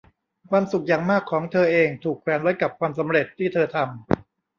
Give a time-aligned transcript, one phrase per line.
[0.49, 3.85] ความสุขอย่างมากของเธอเองถูกแขวนไว้กับความสำเร็จที่เธอทำ